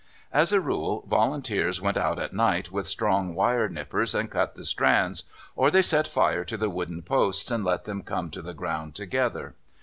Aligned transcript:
As 0.33 0.51
a 0.51 0.59
rule, 0.59 1.05
volunteers 1.07 1.79
went 1.79 1.95
out 1.95 2.17
at 2.17 2.33
night 2.33 2.71
with 2.71 2.87
strong 2.87 3.35
wire 3.35 3.69
nippers 3.69 4.15
and 4.15 4.31
cut 4.31 4.55
the 4.55 4.65
strands, 4.65 5.25
or 5.55 5.69
they 5.69 5.83
set 5.83 6.07
fire 6.07 6.43
to 6.43 6.57
the 6.57 6.71
wooden 6.71 7.03
posts 7.03 7.51
and 7.51 7.63
let 7.63 7.85
them 7.85 8.01
come 8.01 8.31
to 8.31 8.41
the 8.41 8.55
ground 8.55 8.95
together. 8.95 9.53